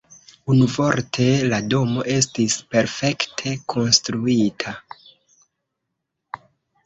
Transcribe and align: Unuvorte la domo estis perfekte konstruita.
Unuvorte 0.51 1.25
la 1.49 1.57
domo 1.73 2.05
estis 2.13 2.55
perfekte 2.71 3.53
konstruita. 3.73 4.73